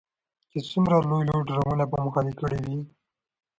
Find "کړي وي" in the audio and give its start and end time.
2.39-2.77